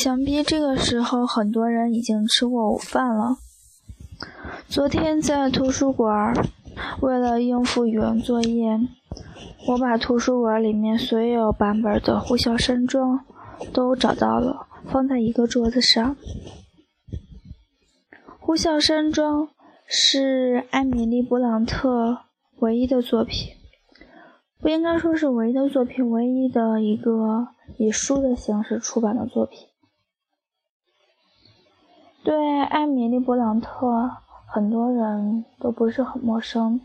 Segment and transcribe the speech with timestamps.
[0.00, 3.36] 想必这个时候很多人已经吃过午饭了。
[4.66, 6.32] 昨天在图书馆，
[7.02, 8.80] 为了应付语文作业，
[9.68, 13.20] 我把图书馆里面所有版本的《呼啸山庄》
[13.74, 16.16] 都找到了，放在一个桌子上。
[18.38, 19.48] 《呼啸山庄》
[19.86, 22.20] 是艾米丽·勃朗特
[22.60, 23.52] 唯一的作品，
[24.62, 29.66] 不应该说是唯一的作品，唯一的一个以书的形式出版的作品。
[32.22, 34.10] 对艾米丽·勃朗特，
[34.46, 36.80] 很多人都不是很陌生。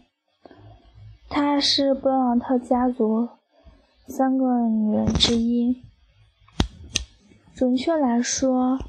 [1.29, 3.27] 她是勃朗特家族
[4.07, 5.83] 三个女人之一，
[7.53, 8.79] 准确来说，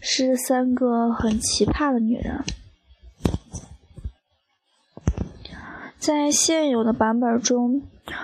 [0.00, 2.42] 是三个很奇葩的女人。
[5.96, 7.80] 在现有的版本中，《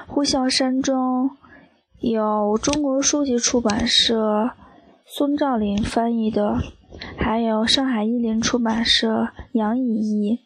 [0.09, 1.29] 呼啸山庄》
[2.01, 4.51] 有中国书籍出版社
[5.07, 6.59] 孙兆林翻译的。
[7.17, 10.41] 还有上海译林出版社杨以译，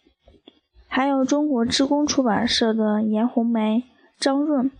[0.86, 3.84] 还有中国职工出版社的严红梅、
[4.18, 4.70] 张润，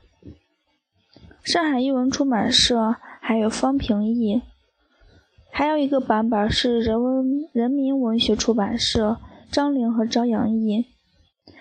[1.43, 4.43] 上海译文出版社还有方平译，
[5.51, 9.19] 还有一个版本是人文人民文学出版社
[9.51, 10.87] 张玲和张杨译，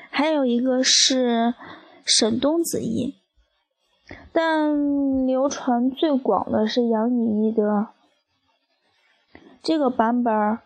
[0.10, 1.54] 还有一个是
[2.06, 3.16] 沈东子译，
[4.32, 7.88] 但流传最广的是杨以译的。
[9.64, 10.60] 这个版本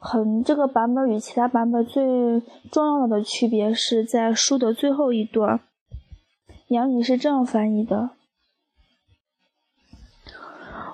[0.00, 2.40] 很，这个版本与其他版本最
[2.72, 5.60] 重要的区别是在书的最后一段，
[6.66, 8.10] 杨颖是这样翻译的：“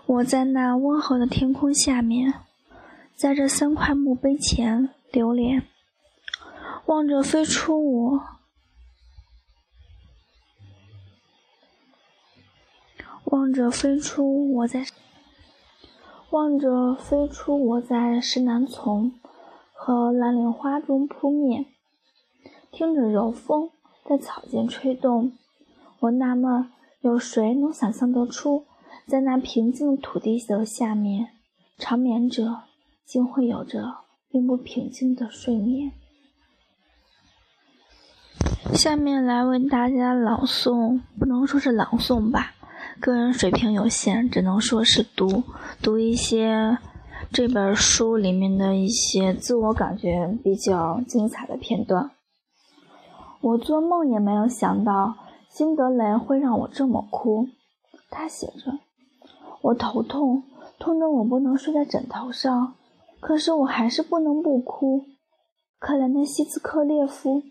[0.05, 2.34] 我在那温和的天空下面，
[3.15, 5.62] 在这三块墓碑前流连，
[6.84, 8.23] 望着飞出我，
[13.25, 14.84] 望着飞出我在。”
[16.31, 19.13] 望着飞出我在石楠丛
[19.73, 21.67] 和蓝莲花中扑面，
[22.73, 23.71] 听着柔风
[24.05, 25.33] 在草间吹动，
[26.00, 26.69] 我纳闷：
[27.00, 28.65] 有谁能想象得出，
[29.06, 31.28] 在那平静土地的下面，
[31.78, 32.62] 长眠者
[33.05, 33.99] 竟会有着
[34.29, 35.93] 并不平静的睡眠？
[38.75, 42.56] 下面来为大家朗诵，不能说是朗诵吧。
[43.01, 45.45] 个人水平有限，只能说是读
[45.83, 46.79] 读一些
[47.31, 52.11] 这本书里面的一些自我感觉比较精彩的片段。
[53.41, 55.15] 我做梦也没有想到
[55.49, 57.49] 辛德雷会让我这么哭。
[58.11, 58.79] 他写着
[59.62, 60.43] ：“我头痛，
[60.79, 62.75] 痛得我不能睡在枕头上，
[63.21, 65.05] 可是我还是不能不哭。
[65.79, 67.43] 可怜的西斯科列夫。”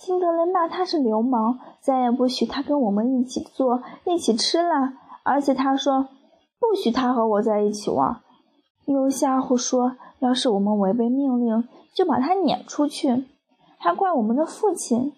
[0.00, 4.94] 辛德雷骂他是流氓，再也不许他跟我们一起做、一起吃了。
[5.24, 6.08] 而且他说，
[6.58, 8.22] 不许他和我在一起玩，
[8.86, 13.26] 又吓唬说，要是我们违背命令，就把他撵出去。
[13.76, 15.12] 还怪我们的父亲，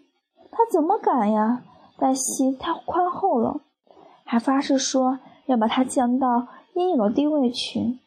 [0.50, 1.62] 他怎么敢呀？
[1.96, 3.60] 黛西太宽厚了，
[4.24, 8.00] 还发誓说要把他降到应有的地位去。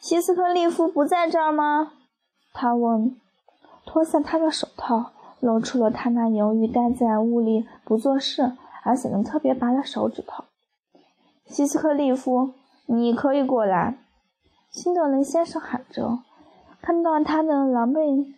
[0.00, 1.92] 希斯克利夫不在这儿吗？
[2.54, 3.18] 他问。
[3.92, 8.52] 脱下他的手套，露出了他那由于待在屋里不做事
[8.84, 10.44] 而显得特别白的手指头。
[11.44, 12.54] 希斯克利夫，
[12.86, 13.98] 你可以过来。”
[14.72, 16.20] 辛德雷先生喊着，
[16.80, 18.32] 看到他的狼狈，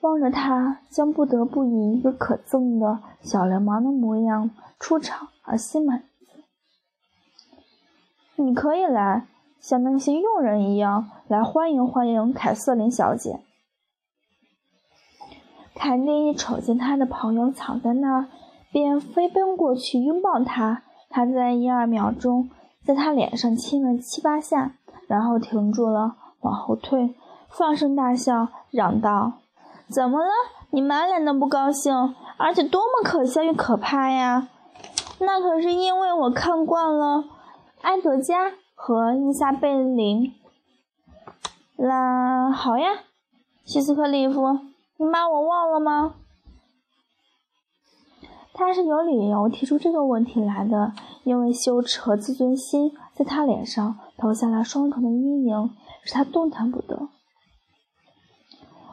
[0.00, 6.30] 望着他将不得不以一个可憎的小流氓的模样出场而心满意足。
[8.44, 9.26] 你可以来，
[9.58, 13.40] 像那些佣人一样来欢迎欢迎凯瑟琳小姐。
[15.74, 18.28] 凯蒂一瞅见他的朋友躺在那儿，
[18.72, 20.82] 便飞奔过去拥抱他。
[21.08, 22.50] 他在一二秒钟，
[22.84, 24.74] 在他脸上亲了七八下，
[25.06, 27.14] 然后停住了，往后退，
[27.48, 29.32] 放声大笑，嚷道
[29.88, 30.30] ：“怎么了？
[30.70, 34.48] 你满脸的不高兴，而且多么可笑又可怕呀！
[35.18, 37.24] 那可是因为我看惯了
[37.82, 40.32] 埃德加和伊莎贝琳。
[41.76, 42.90] 那好呀，
[43.64, 44.60] 希斯克利夫。”
[45.00, 46.16] 你把我忘了吗？
[48.52, 50.92] 他是有理由提出这个问题来的，
[51.24, 55.70] 因为羞耻和自尊心在他脸上投下了双重的阴影，
[56.04, 57.08] 使他动弹不得。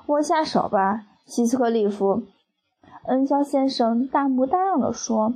[0.06, 2.24] 握下手吧，希斯克利夫。
[3.08, 5.34] 恩肖先生大模大样地说：“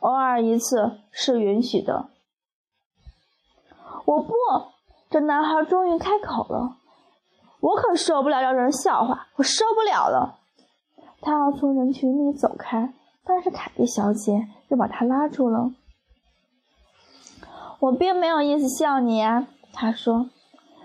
[0.00, 2.10] 偶尔一次是允许的。”
[4.04, 4.34] 我不，
[5.08, 6.76] 这男孩终于开口了。
[7.66, 10.38] 我可受不了让人笑话，我受不了了。
[11.20, 15.72] 他要从人群里走开，但是凯蒂小姐又把他拉住了。
[17.80, 19.24] 我并没有意思笑你。”
[19.74, 20.30] 他说：“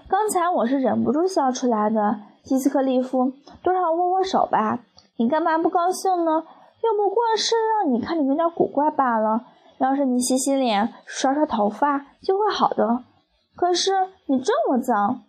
[0.09, 3.31] 刚才我是忍不住笑出来的。”希斯克利夫，
[3.61, 4.79] 多少握握手吧？
[5.17, 6.31] 你干嘛不高兴呢？
[6.81, 9.45] 又不过是让你看着有点古怪罢了。
[9.77, 13.03] 要是你洗洗脸、刷刷头发，就会好的。
[13.55, 13.91] 可是
[14.25, 15.21] 你这么脏。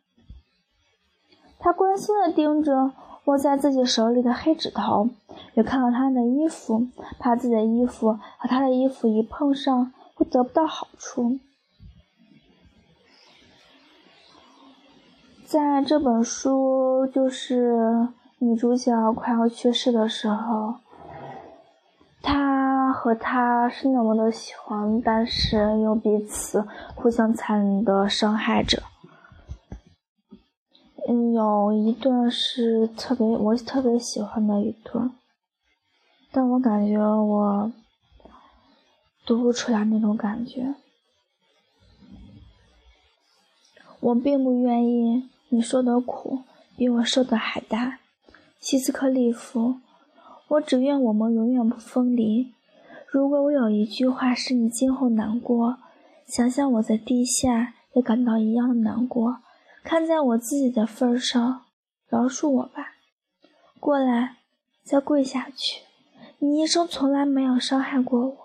[1.64, 2.91] 他关心地盯着
[3.26, 5.09] 握在自己手里的黑指头，
[5.55, 6.88] 又看看他的衣服，
[7.20, 11.38] 怕自己的衣服和他的衣服一碰上，会得不到好处。
[15.47, 18.08] 在这本书，就是
[18.38, 20.75] 女主角快要去世的时候，
[22.20, 26.67] 他和她是那么的喜欢，但是又彼此
[26.97, 28.82] 互相残忍的伤害着。
[31.08, 35.10] 嗯，有一段是特别我特别喜欢的一段，
[36.31, 37.72] 但我感觉我
[39.26, 40.75] 读不出来那种感觉，
[44.00, 45.28] 我并不愿意。
[45.49, 46.44] 你受的苦
[46.78, 47.98] 比我受的还大，
[48.58, 49.81] 希斯克利夫。
[50.48, 52.55] 我只愿我们永远不分离。
[53.06, 55.76] 如果我有一句话使你今后难过，
[56.26, 59.40] 想想我在地下也感到一样的难过。
[59.82, 61.64] 看在我自己的份上，
[62.08, 62.94] 饶恕我吧。
[63.81, 64.37] 过来，
[64.84, 65.82] 再跪下去。
[66.38, 68.37] 你一生从来没有伤害过我。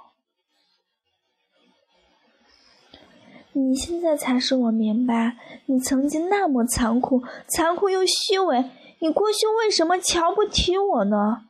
[3.54, 8.69] 你现在才使我明白，你曾经那么残酷，残酷又虚伪。
[9.00, 11.45] 你过去为什么瞧不起我呢？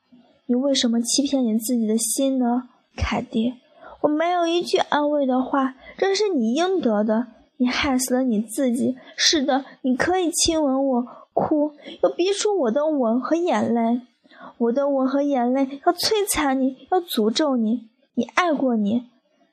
[0.45, 3.56] 你为什么欺骗你自己的心呢，凯蒂？
[4.01, 7.28] 我没有一句安慰的话，这是你应得的。
[7.57, 8.95] 你害死了你自己。
[9.15, 14.01] 是的，你可以亲吻我，哭，又逼出我的吻和眼泪。
[14.59, 17.89] 我的吻和眼泪要摧残你，要诅咒你。
[18.15, 19.09] 你爱过你，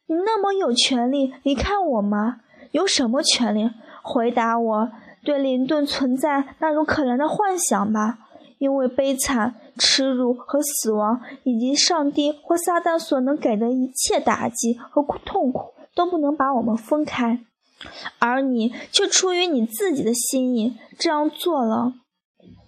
[0.07, 2.41] 你那么有权利离开我吗？
[2.73, 3.71] 有什么权利？
[4.03, 4.91] 回答我，
[5.23, 8.19] 对林顿存在那种可怜的幻想吗？
[8.59, 17.41] 因为悲惨、耻辱和死亡，以及上帝或撒旦所能给的一切打击和痛苦，都不能把我们分开，
[18.19, 21.95] 而你却出于你自己的心意这样做了。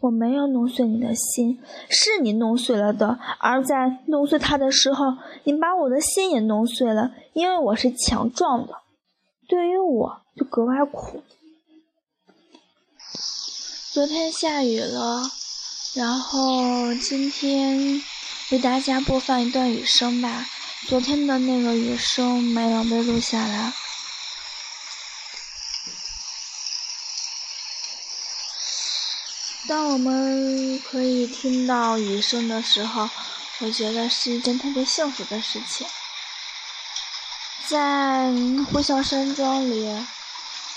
[0.02, 1.58] 我没有弄碎你的心，
[1.88, 3.18] 是你弄碎了的。
[3.40, 5.04] 而在弄碎它的时候，
[5.44, 8.74] 你把我的心也弄碎了，因为我是强壮的。
[9.48, 11.22] 对于我就格外苦。
[13.92, 15.22] 昨天下雨了，
[15.96, 18.00] 然后今天
[18.52, 20.44] 为大家播放一段雨声吧。
[20.88, 23.72] 昨天的那个雨声没有被录下来。
[29.68, 33.10] 当我们可以听到雨声的时候，
[33.58, 35.84] 我觉得是一件特别幸福的事情。
[37.66, 38.28] 在
[38.66, 40.06] 《呼啸山庄》里，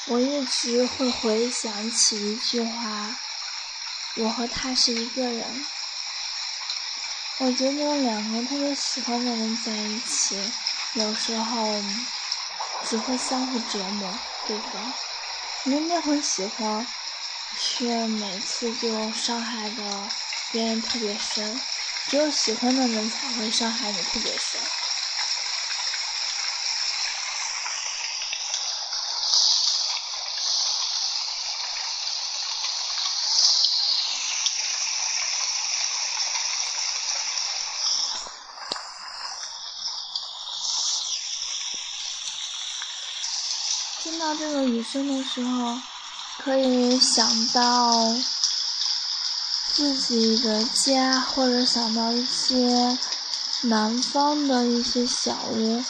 [0.08, 3.16] 我一直会回想起一句话
[4.18, 5.66] ：“我和他是一个人。”
[7.38, 10.36] 我觉得两个特别喜欢的人在一起，
[10.94, 11.84] 有时候
[12.90, 14.94] 只会相互折磨对方。
[15.64, 16.88] 明明很喜欢，
[17.58, 20.10] 却每次就伤害的
[20.52, 21.60] 别人特别深。
[22.10, 24.60] 只有喜欢的人才会伤害你特别深。
[44.02, 45.78] 听到这个雨声的时候，
[46.44, 48.16] 可以想到
[49.74, 52.98] 自己的家，或者想到一些
[53.64, 55.84] 南方的一些小屋，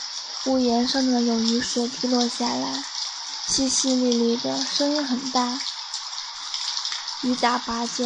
[0.45, 2.83] 屋檐上面有雨水滴落下来，
[3.47, 5.59] 淅淅沥沥的声音很大，
[7.21, 8.05] 雨打芭蕉。